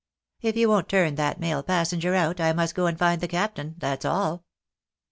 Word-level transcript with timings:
If 0.41 0.57
you 0.57 0.67
won't 0.67 0.89
turn 0.89 1.13
that 1.13 1.39
male 1.39 1.61
passenger 1.61 2.15
out, 2.15 2.39
I 2.39 2.53
must 2.53 2.73
go 2.73 2.87
and 2.87 2.97
find 2.97 3.21
the 3.21 3.27
captain, 3.27 3.75
that's 3.77 4.03
all." 4.03 4.43